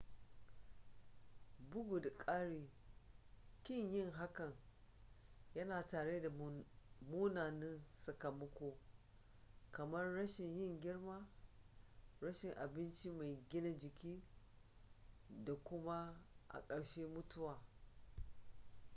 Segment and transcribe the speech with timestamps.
[1.59, 2.69] bugu da ƙari
[3.63, 4.55] ƙin yin hakan
[5.55, 6.29] yana tattare da
[7.01, 11.29] munanan sakamako:kamar rashin yin girma
[12.21, 14.23] rashin abinci mai gina jiki
[15.29, 17.61] da kuma a karshe mutuwa